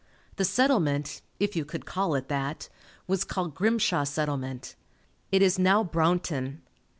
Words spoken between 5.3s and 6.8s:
It is now Brownton.